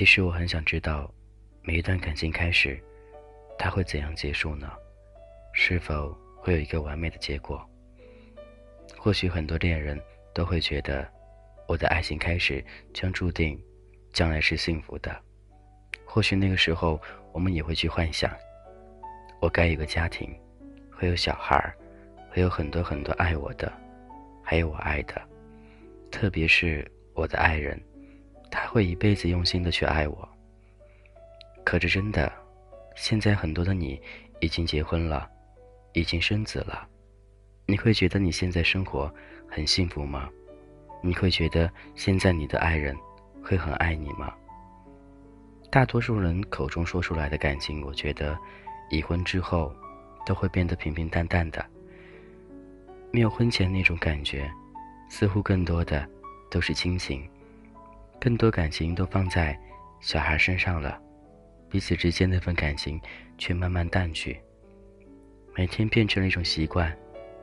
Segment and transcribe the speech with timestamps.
[0.00, 1.12] 其实我很想知道，
[1.60, 2.82] 每一段感情开始，
[3.58, 4.72] 它会怎样结束呢？
[5.52, 7.62] 是否会有一个完美的结果？
[8.96, 10.00] 或许很多恋人
[10.32, 11.06] 都会觉得，
[11.68, 13.62] 我的爱情开始将注定
[14.10, 15.14] 将来是幸福的。
[16.06, 16.98] 或许那个时候，
[17.30, 18.34] 我们也会去幻想，
[19.38, 20.34] 我该有个家庭，
[20.90, 21.62] 会有小孩，
[22.30, 23.70] 会有很多很多爱我的，
[24.42, 25.20] 还有我爱的，
[26.10, 27.78] 特别是我的爱人。
[28.50, 30.28] 他会一辈子用心的去爱我。
[31.64, 32.32] 可是真的，
[32.96, 34.00] 现在很多的你
[34.40, 35.28] 已经结婚了，
[35.92, 36.86] 已经生子了，
[37.66, 39.12] 你会觉得你现在生活
[39.48, 40.28] 很幸福吗？
[41.02, 42.96] 你会觉得现在你的爱人
[43.42, 44.34] 会很爱你吗？
[45.70, 48.36] 大多数人口中说出来的感情，我觉得，
[48.90, 49.72] 已婚之后，
[50.26, 51.64] 都会变得平平淡淡的，
[53.12, 54.50] 没有婚前那种感觉，
[55.08, 56.08] 似乎更多的
[56.50, 57.26] 都是亲情。
[58.20, 59.58] 更多感情都放在
[59.98, 61.00] 小孩身上了，
[61.70, 63.00] 彼此之间那份感情
[63.38, 64.38] 却慢慢淡去。
[65.56, 66.94] 每天变成了一种习惯，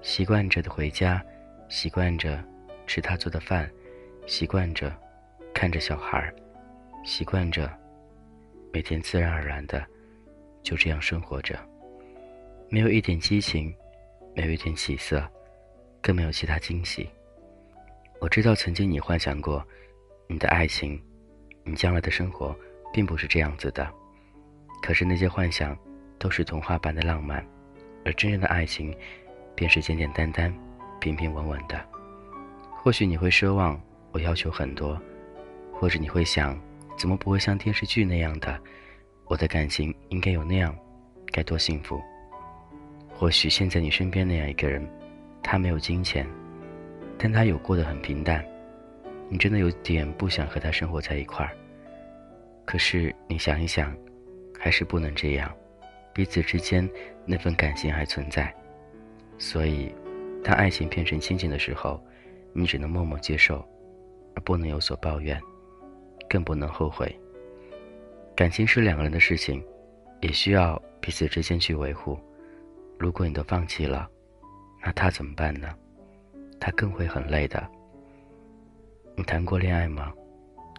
[0.00, 1.22] 习惯着的回家，
[1.68, 2.42] 习惯着
[2.86, 3.70] 吃他做的饭，
[4.26, 4.90] 习惯着
[5.52, 6.32] 看着小孩，
[7.04, 7.70] 习惯着
[8.72, 9.84] 每天自然而然的
[10.62, 11.58] 就这样生活着，
[12.70, 13.74] 没有一点激情，
[14.34, 15.22] 没有一点起色，
[16.00, 17.06] 更没有其他惊喜。
[18.20, 19.62] 我知道曾经你幻想过。
[20.26, 21.00] 你的爱情，
[21.64, 22.56] 你将来的生活，
[22.92, 23.88] 并不是这样子的。
[24.80, 25.76] 可是那些幻想，
[26.18, 27.46] 都是童话般的浪漫，
[28.04, 28.94] 而真正的爱情，
[29.54, 30.52] 便是简简单单、
[31.00, 31.80] 平平稳稳的。
[32.70, 35.00] 或许你会奢望我要求很多，
[35.72, 36.58] 或者你会想，
[36.96, 38.58] 怎么不会像电视剧那样的？
[39.26, 40.76] 我的感情应该有那样，
[41.30, 42.02] 该多幸福。
[43.14, 44.84] 或许现在你身边那样一个人，
[45.42, 46.26] 他没有金钱，
[47.16, 48.44] 但他有过得很平淡。
[49.32, 51.56] 你真的有点不想和他生活在一块儿，
[52.66, 53.96] 可是你想一想，
[54.58, 55.50] 还是不能这样，
[56.12, 56.86] 彼此之间
[57.24, 58.54] 那份感情还存在，
[59.38, 59.90] 所以，
[60.44, 61.98] 当爱情变成亲情的时候，
[62.52, 63.66] 你只能默默接受，
[64.36, 65.40] 而不能有所抱怨，
[66.28, 67.18] 更不能后悔。
[68.36, 69.64] 感情是两个人的事情，
[70.20, 72.20] 也需要彼此之间去维护。
[72.98, 74.06] 如果你都放弃了，
[74.84, 75.74] 那他怎么办呢？
[76.60, 77.66] 他更会很累的。
[79.22, 80.12] 你谈过恋爱吗？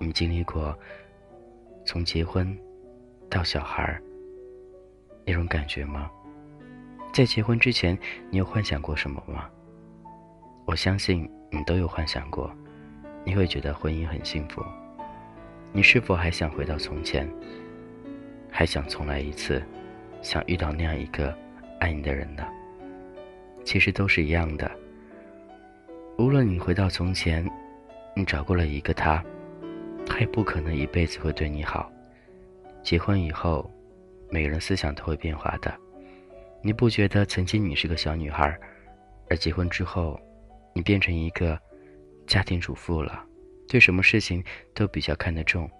[0.00, 0.76] 你经历过
[1.84, 2.58] 从结婚
[3.30, 3.96] 到小孩
[5.24, 6.10] 那种感觉吗？
[7.12, 7.96] 在结婚之前，
[8.30, 9.48] 你有幻想过什么吗？
[10.64, 12.52] 我相信你都有幻想过，
[13.24, 14.60] 你会觉得婚姻很幸福。
[15.72, 17.32] 你是否还想回到从前？
[18.50, 19.62] 还想重来一次？
[20.20, 21.32] 想遇到那样一个
[21.78, 22.44] 爱你的人呢？
[23.64, 24.68] 其实都是一样的。
[26.18, 27.48] 无论你回到从前。
[28.14, 29.24] 你找过了一个他，
[30.06, 31.90] 他也不可能一辈子会对你好。
[32.82, 33.70] 结婚以后，
[34.30, 35.72] 每个人思想都会变化的。
[36.60, 38.58] 你不觉得曾经你是个小女孩，
[39.30, 40.20] 而结婚之后，
[40.74, 41.58] 你变成一个
[42.26, 43.24] 家庭主妇了，
[43.66, 44.44] 对什么事情
[44.74, 45.70] 都比较看得重，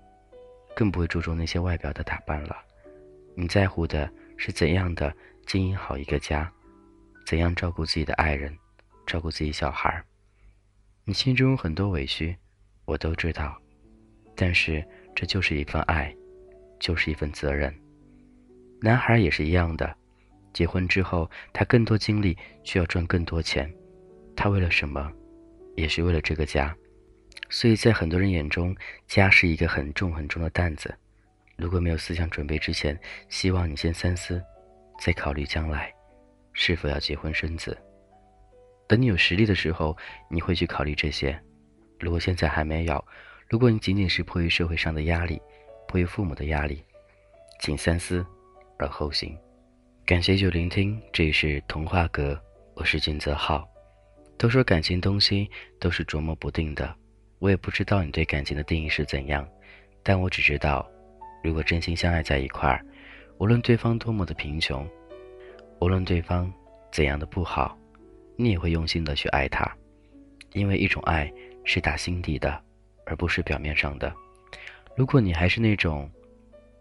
[0.74, 2.56] 更不会注重那些外表的打扮了。
[3.34, 5.12] 你在乎的是怎样的
[5.46, 6.50] 经营好一个家，
[7.26, 8.56] 怎样照顾自己的爱人，
[9.06, 10.02] 照顾自己小孩。
[11.04, 12.36] 你心中有很多委屈，
[12.84, 13.60] 我都知道，
[14.36, 14.84] 但是
[15.16, 16.14] 这就是一份爱，
[16.78, 17.74] 就是一份责任。
[18.80, 19.92] 男孩也是一样的，
[20.52, 23.68] 结婚之后，他更多精力需要赚更多钱，
[24.36, 25.12] 他为了什么？
[25.74, 26.72] 也是为了这个家。
[27.50, 28.74] 所以在很多人眼中，
[29.08, 30.94] 家是一个很重很重的担子。
[31.56, 32.96] 如果没有思想准备之前，
[33.28, 34.40] 希望你先三思，
[35.00, 35.92] 再考虑将来
[36.52, 37.76] 是否要结婚生子。
[38.92, 39.96] 等你有实力的时候，
[40.28, 41.34] 你会去考虑这些。
[41.98, 43.02] 如果现在还没有，
[43.48, 45.40] 如果你仅仅是迫于社会上的压力，
[45.88, 46.84] 迫于父母的压力，
[47.58, 48.22] 请三思
[48.78, 49.34] 而后行。
[50.04, 52.38] 感谢就聆听，这里是童话阁，
[52.74, 53.66] 我是金泽浩。
[54.36, 55.50] 都说感情东西
[55.80, 56.94] 都是琢磨不定的，
[57.38, 59.48] 我也不知道你对感情的定义是怎样，
[60.02, 60.86] 但我只知道，
[61.42, 62.84] 如果真心相爱在一块儿，
[63.38, 64.86] 无论对方多么的贫穷，
[65.80, 66.52] 无论对方
[66.92, 67.74] 怎样的不好。
[68.42, 69.70] 你也会用心的去爱他，
[70.52, 71.32] 因为一种爱
[71.64, 72.60] 是打心底的，
[73.06, 74.12] 而不是表面上的。
[74.96, 76.10] 如果你还是那种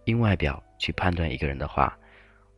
[0.05, 1.95] 因外表去判断一个人的话，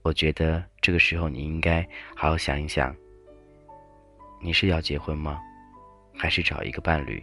[0.03, 1.85] 我觉得这个时候你应该
[2.15, 2.95] 好好想一想：
[4.41, 5.39] 你是要结婚吗？
[6.15, 7.21] 还是找一个伴侣？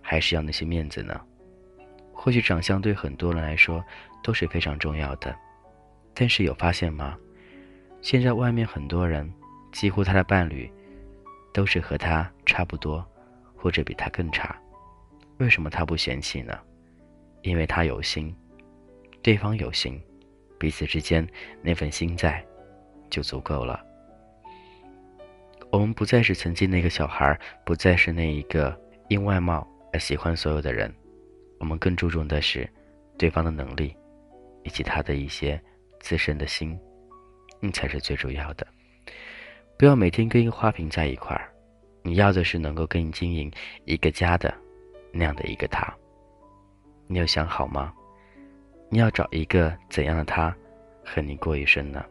[0.00, 1.20] 还是要那些面子呢？
[2.12, 3.84] 或许长相对很多人来说
[4.22, 5.36] 都是非常重要的，
[6.14, 7.18] 但是有发现吗？
[8.00, 9.28] 现在外面很多人，
[9.72, 10.70] 几乎他的伴侣。
[11.56, 13.02] 都是和他差不多，
[13.56, 14.54] 或者比他更差，
[15.38, 16.52] 为什么他不嫌弃呢？
[17.40, 18.36] 因为他有心，
[19.22, 19.98] 对方有心，
[20.58, 21.26] 彼此之间
[21.62, 22.44] 那份心在，
[23.08, 23.82] 就足够了。
[25.70, 30.94] 我们不再是曾经那个小孩，不再是那一个因外貌而喜欢所有的人，
[31.58, 32.68] 我们更注重的是
[33.16, 33.96] 对方的能力，
[34.62, 35.58] 以及他的一些
[36.00, 36.78] 自身的心，
[37.60, 38.66] 那才是最主要的。
[39.78, 41.52] 不要每天跟一个花瓶在一块儿，
[42.02, 43.52] 你要的是能够跟你经营
[43.84, 44.52] 一个家的
[45.12, 45.92] 那样的一个他。
[47.06, 47.92] 你有想好吗？
[48.88, 50.54] 你要找一个怎样的他
[51.04, 52.02] 和你过一生呢？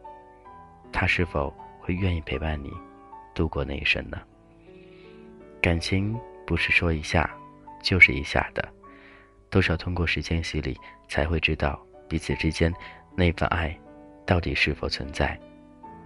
[0.92, 2.70] 他是否会愿意陪伴你？
[3.34, 4.18] 度过那一生呢？
[5.60, 6.16] 感情
[6.46, 7.28] 不是说一下
[7.82, 8.66] 就是一下的，
[9.50, 10.78] 都是要通过时间洗礼，
[11.08, 12.72] 才会知道彼此之间
[13.16, 13.76] 那份爱
[14.24, 15.38] 到底是否存在，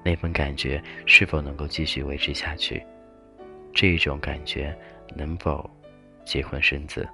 [0.04, 2.82] 那份感觉是否能够继续维持下去，
[3.72, 4.76] 这一种感觉
[5.14, 5.68] 能否
[6.24, 7.08] 结婚生子，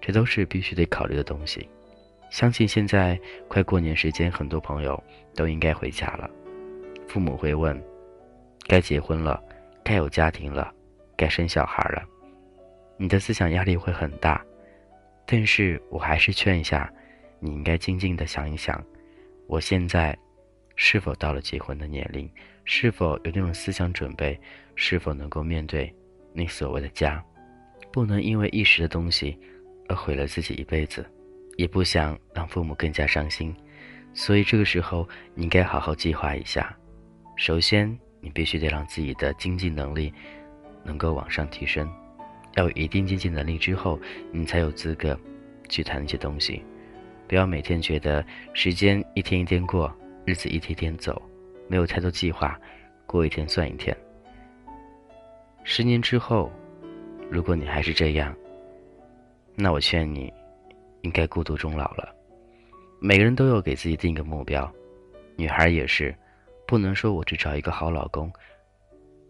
[0.00, 1.68] 这都是必须得考虑的东西。
[2.30, 3.18] 相信现在
[3.48, 5.02] 快过年时间，很多朋友
[5.34, 6.28] 都应该回家了，
[7.06, 7.80] 父母会问。
[8.68, 9.40] 该结婚了，
[9.84, 10.74] 该有家庭了，
[11.16, 12.02] 该生小孩了，
[12.96, 14.44] 你的思想压力会很大，
[15.24, 16.92] 但是我还是劝一下，
[17.38, 18.84] 你应该静静的想一想，
[19.46, 20.18] 我现在
[20.76, 22.30] 是否到了结婚的年龄，
[22.64, 24.38] 是否有那种思想准备，
[24.76, 25.92] 是否能够面对
[26.32, 27.22] 那所谓的家，
[27.92, 29.36] 不能因为一时的东西
[29.88, 31.04] 而毁了自己一辈子，
[31.56, 33.52] 也不想让父母更加伤心，
[34.14, 36.76] 所以这个时候你应该好好计划一下，
[37.36, 37.98] 首先。
[38.18, 40.12] 你必须得让自己的经济能力
[40.82, 41.88] 能够往上提升，
[42.56, 44.00] 要有一定经济能力之后，
[44.32, 45.16] 你才有资格
[45.68, 46.60] 去谈那些东西。
[47.28, 49.94] 不要每天觉得时间一天一天过，
[50.26, 51.22] 日子一天天走，
[51.68, 52.60] 没有太多计划，
[53.06, 53.96] 过一天算一天。
[55.62, 56.50] 十年之后，
[57.30, 58.36] 如果你还是这样，
[59.54, 60.32] 那我劝你，
[61.02, 62.12] 应该孤独终老了。
[63.00, 64.68] 每个人都有给自己定一个目标，
[65.36, 66.12] 女孩也是。
[66.66, 68.28] 不能说我只找一个好老公，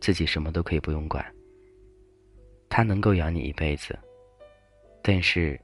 [0.00, 1.22] 自己什么都可以不用管。
[2.70, 3.98] 他能够养你一辈子，
[5.02, 5.60] 但是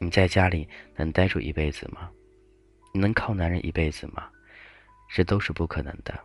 [0.00, 2.10] 你在家里能待住一辈子吗？
[2.96, 4.30] 你能靠男人一辈子吗？
[5.12, 6.16] 这都是不可能的。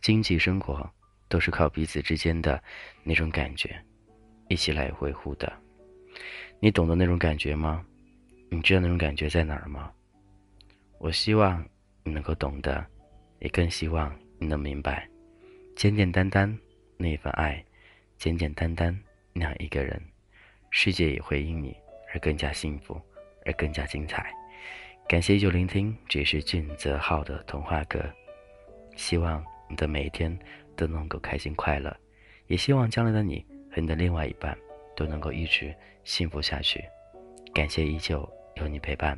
[0.00, 0.88] 经济生活
[1.28, 2.62] 都是靠彼此之间的
[3.02, 3.76] 那种感觉
[4.46, 5.52] 一起来维护的。
[6.60, 7.84] 你懂得那种感觉吗？
[8.50, 9.92] 你知道那种感觉在哪儿吗？
[10.98, 11.68] 我希望
[12.04, 12.86] 你能够懂得。
[13.40, 15.08] 也更希望你能明白，
[15.76, 16.56] 简简单单
[16.96, 17.64] 那份爱，
[18.16, 18.96] 简简单单
[19.32, 20.00] 那样一个人，
[20.70, 21.76] 世界也会因你
[22.12, 23.00] 而更加幸福，
[23.44, 24.32] 而更加精彩。
[25.08, 27.98] 感谢依旧聆听，这是俊泽浩的童话歌。
[28.94, 30.38] 希望你的每一天
[30.76, 31.96] 都能够开心快乐，
[32.46, 33.42] 也希望将来的你
[33.74, 34.54] 和你的另外一半
[34.94, 35.74] 都能够一直
[36.04, 36.84] 幸福下去。
[37.54, 38.28] 感谢依旧。
[38.56, 39.16] 有你陪伴，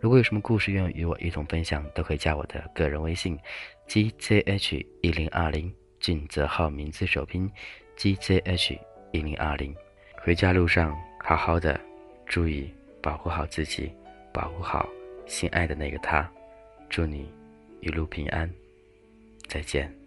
[0.00, 3.38] 如果有什么故事愿意与我一同分享，都可以加我的个人微信
[3.86, 7.48] ：gzh 一零二零，俊泽浩名字首拼
[7.96, 8.76] ：gzh
[9.12, 9.72] 一零二零。
[10.24, 11.80] 回家路上好好的，
[12.26, 12.68] 注意
[13.00, 13.92] 保护好自己，
[14.32, 14.88] 保护好
[15.30, 16.28] 心爱的那个他。
[16.88, 17.32] 祝你
[17.80, 18.50] 一路平安，
[19.46, 19.99] 再见。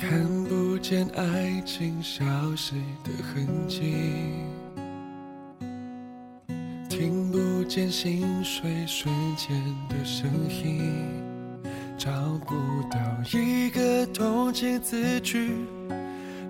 [0.00, 2.24] 看不见爱情消
[2.56, 2.72] 失
[3.04, 3.94] 的痕迹，
[6.88, 9.54] 听不见心碎瞬间
[9.90, 10.90] 的声音，
[11.98, 12.10] 找
[12.46, 12.54] 不
[12.90, 12.98] 到
[13.30, 15.50] 一个同情字句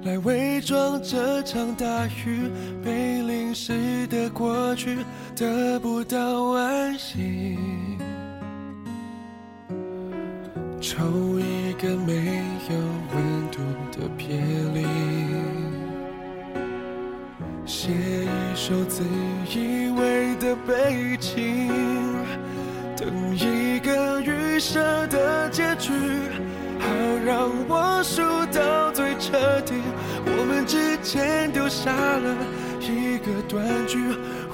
[0.05, 2.49] 来伪装这场大雨
[2.85, 4.99] 被淋湿的过去，
[5.35, 7.59] 得不到安心。
[10.81, 11.50] 抽一
[11.81, 12.13] 个没
[12.69, 12.77] 有
[13.15, 13.59] 温度
[13.91, 14.37] 的别
[14.75, 14.85] 离，
[17.65, 19.03] 写一首自
[19.49, 21.71] 以为的悲情，
[22.95, 25.91] 等一个预设的结局，
[26.79, 26.87] 好
[27.25, 28.21] 让我输
[28.53, 29.73] 到最彻底。
[30.27, 32.37] 我们之间丢下了
[32.79, 33.99] 一个断句，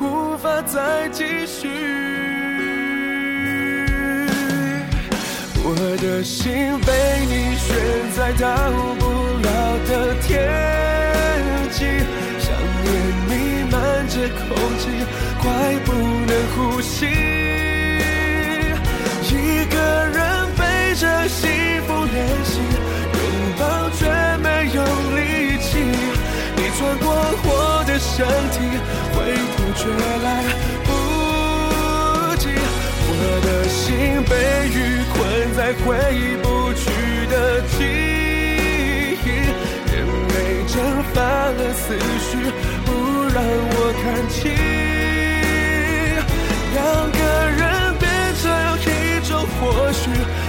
[0.01, 2.36] 无法再继续。
[5.69, 6.47] 我的心
[6.87, 6.93] 被
[7.27, 7.75] 你悬
[8.15, 8.47] 在到
[9.01, 9.03] 不
[9.43, 9.49] 了
[9.89, 10.31] 的天
[11.73, 11.83] 际，
[12.39, 12.55] 想
[12.85, 12.87] 念
[13.27, 13.31] 弥
[13.69, 13.75] 漫
[14.07, 14.47] 着空
[14.79, 14.87] 气，
[15.43, 15.43] 快
[15.85, 17.05] 不能呼吸。
[19.27, 19.77] 一个
[20.15, 20.23] 人
[20.55, 21.51] 背着幸
[21.83, 22.63] 福练习，
[23.13, 23.19] 拥
[23.59, 24.07] 抱却
[24.39, 24.79] 没有
[25.17, 25.83] 力气。
[26.55, 27.11] 你穿过
[27.43, 28.63] 我的身体，
[29.13, 29.91] 回不去
[30.23, 30.86] 来。
[34.29, 34.33] 被
[34.69, 34.77] 雨
[35.13, 35.17] 困
[35.57, 35.87] 在回
[36.43, 36.85] 不去
[37.31, 37.79] 的记
[39.25, 39.27] 忆，
[39.91, 39.95] 眼
[40.29, 40.37] 泪
[40.69, 40.75] 蒸
[41.15, 41.85] 发了思
[42.21, 42.31] 绪，
[42.85, 42.89] 不
[43.33, 44.37] 让我看清。
[46.75, 46.79] 两
[47.11, 47.19] 个
[47.57, 47.61] 人
[47.99, 48.05] 变
[48.43, 48.45] 成
[48.83, 48.85] 一
[49.27, 49.61] 种或
[49.93, 50.01] 许，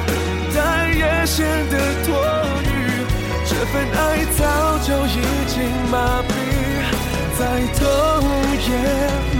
[0.05, 0.11] 等
[0.53, 0.57] 待
[0.91, 1.35] 也显
[1.69, 1.73] 得
[2.05, 2.09] 多
[2.63, 2.67] 余。
[3.45, 3.97] 这份爱
[4.37, 4.39] 早
[4.79, 5.55] 就已经
[5.89, 5.95] 麻
[6.27, 6.29] 痹，
[7.39, 7.41] 再
[7.79, 7.81] 痛
[8.67, 9.36] 也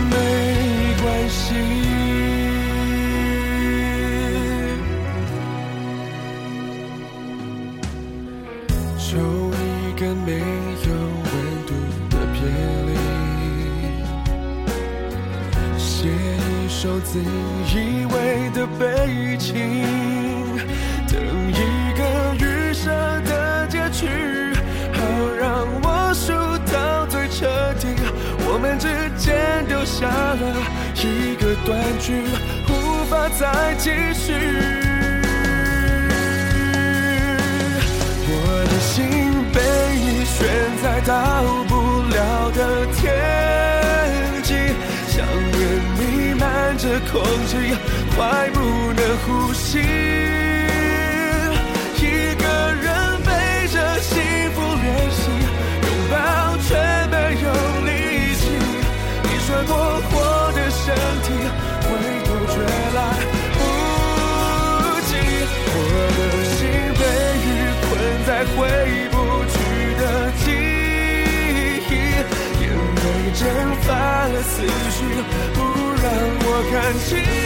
[17.09, 19.55] 自以为的悲情，
[21.07, 21.15] 等
[21.49, 22.01] 一个
[22.35, 24.09] 预设的结局，
[24.91, 24.99] 好
[25.39, 26.33] 让我输
[26.69, 27.47] 到最彻
[27.79, 27.87] 底。
[28.49, 28.87] 我们之
[29.17, 30.43] 间留下了
[30.95, 32.21] 一个断句，
[32.67, 34.33] 无法再继续。
[38.29, 38.35] 我
[38.69, 39.07] 的心
[39.53, 39.57] 被
[39.95, 40.35] 你悬
[40.83, 41.73] 在到不
[42.13, 42.85] 了的
[47.11, 47.51] 空气，
[48.15, 48.59] 快不
[48.93, 49.79] 能呼吸。
[51.99, 52.01] 一
[52.35, 52.43] 个
[52.81, 52.85] 人
[53.23, 53.29] 背
[53.67, 54.13] 着幸
[54.53, 55.21] 福练习，
[55.83, 56.15] 拥抱
[56.67, 56.67] 却
[57.11, 57.45] 没有
[57.85, 57.89] 力
[58.35, 58.41] 气。
[59.23, 59.71] 你穿过
[60.11, 60.15] 我
[60.55, 60.83] 的身
[61.23, 61.27] 体，
[61.83, 61.87] 回
[62.25, 62.55] 头却
[62.95, 62.99] 来
[63.53, 63.59] 不
[65.07, 65.09] 及。
[65.73, 65.75] 我
[66.17, 66.19] 的
[66.53, 66.57] 心
[66.97, 67.01] 被
[67.45, 67.47] 雨
[67.83, 67.89] 困
[68.25, 68.57] 在回
[69.11, 69.15] 不
[69.53, 69.55] 去
[69.99, 70.03] 的
[70.43, 70.45] 记
[71.89, 71.91] 忆，
[72.61, 73.39] 眼泪蒸
[73.83, 73.87] 发
[74.27, 74.53] 了思
[74.91, 74.97] 绪，
[76.59, 77.36] 我看清。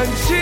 [0.00, 0.39] 感谢。